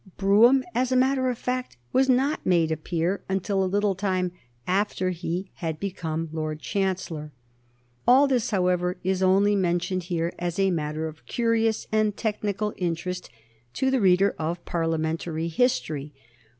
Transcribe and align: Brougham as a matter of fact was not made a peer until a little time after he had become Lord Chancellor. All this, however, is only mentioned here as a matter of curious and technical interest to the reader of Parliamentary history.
Brougham 0.17 0.63
as 0.73 0.91
a 0.91 0.95
matter 0.95 1.29
of 1.29 1.37
fact 1.37 1.77
was 1.93 2.09
not 2.09 2.43
made 2.43 2.71
a 2.71 2.75
peer 2.75 3.23
until 3.29 3.63
a 3.63 3.69
little 3.69 3.93
time 3.93 4.31
after 4.65 5.11
he 5.11 5.51
had 5.57 5.79
become 5.79 6.27
Lord 6.31 6.59
Chancellor. 6.59 7.33
All 8.07 8.25
this, 8.25 8.49
however, 8.49 8.97
is 9.03 9.21
only 9.21 9.55
mentioned 9.55 10.05
here 10.05 10.33
as 10.39 10.57
a 10.57 10.71
matter 10.71 11.07
of 11.07 11.23
curious 11.27 11.85
and 11.91 12.17
technical 12.17 12.73
interest 12.77 13.29
to 13.73 13.91
the 13.91 14.01
reader 14.01 14.33
of 14.39 14.65
Parliamentary 14.65 15.49
history. 15.49 16.13